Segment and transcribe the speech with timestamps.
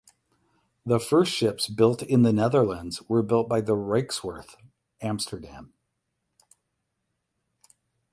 [0.83, 4.55] The first ships built in the Netherlands were built by the Rijkswerf
[4.99, 5.73] Amsterdam.